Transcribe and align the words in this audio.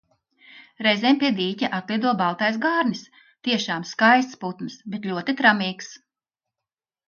Reizēm 0.87 1.19
pie 1.23 1.29
dīķa 1.39 1.69
atlido 1.81 2.15
baltais 2.23 2.57
gārnis- 2.65 3.05
tiešām 3.49 3.87
skaists 3.93 4.43
putns, 4.47 4.81
bet 4.95 5.09
ļoti 5.13 5.41
tramīgs. 5.45 5.95